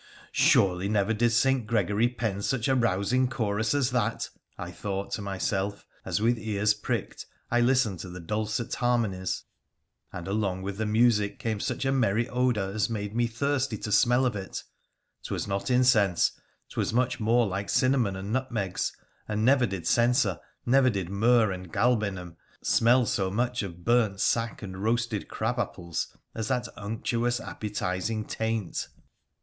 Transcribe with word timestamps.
'Surely 0.31 0.89
never 0.89 1.13
did 1.13 1.29
St. 1.31 1.67
Gregory 1.67 2.07
pen 2.07 2.41
such 2.41 2.67
a 2.67 2.73
rousing 2.73 3.27
chorus 3.29 3.75
as 3.75 3.91
that,' 3.91 4.29
I 4.57 4.71
thought 4.71 5.11
to 5.11 5.21
myself, 5.21 5.85
as, 6.05 6.19
with 6.19 6.39
ears 6.39 6.73
pricked, 6.73 7.27
I 7.51 7.61
listened 7.61 7.99
to 7.99 8.09
the 8.09 8.19
dulcet 8.19 8.73
har 8.73 8.97
monies. 8.97 9.43
And 10.11 10.27
along 10.27 10.63
with 10.63 10.77
the 10.77 10.87
music 10.87 11.37
came 11.37 11.59
such 11.59 11.85
a 11.85 11.91
merry 11.91 12.27
odoul 12.29 12.73
as 12.73 12.89
made 12.89 13.15
me 13.15 13.27
thirsty 13.27 13.77
to 13.77 13.91
smell 13.91 14.25
of 14.25 14.35
it. 14.35 14.63
'Twas 15.21 15.47
not 15.47 15.69
incense— 15.69 16.31
'twas 16.71 16.91
much 16.91 17.19
more 17.19 17.45
like 17.45 17.69
cinnamon 17.69 18.15
and 18.15 18.33
nutmegs— 18.33 18.97
and 19.29 19.45
never 19.45 19.67
did 19.67 19.85
censer— 19.85 20.39
never 20.75 20.89
did 20.89 21.09
myrrh 21.11 21.51
and 21.51 21.71
galbanum 21.71 22.37
smell 22.63 23.05
so 23.05 23.29
much 23.29 23.61
of 23.61 23.85
burnt 23.85 24.19
sack 24.19 24.63
and 24.63 24.81
roasted 24.81 25.27
crab 25.27 25.59
apples 25.59 26.07
as 26.33 26.47
that 26.47 26.67
unctuous, 26.75 27.39
appetising 27.39 28.25
taint. 28.25 28.87